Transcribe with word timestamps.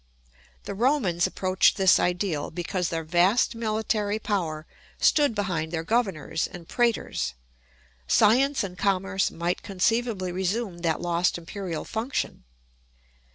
The 0.63 0.73
Romans 0.73 1.27
approached 1.27 1.77
this 1.77 1.99
ideal 1.99 2.49
because 2.49 2.89
their 2.89 3.03
vast 3.03 3.53
military 3.53 4.17
power 4.17 4.65
stood 4.97 5.35
behind 5.35 5.71
their 5.71 5.83
governors 5.83 6.47
and 6.47 6.67
prætors. 6.67 7.33
Science 8.07 8.63
and 8.63 8.79
commerce 8.79 9.29
might 9.29 9.61
conceivably 9.61 10.31
resume 10.31 10.79
that 10.79 11.01
lost 11.01 11.37
imperial 11.37 11.85
function. 11.85 12.45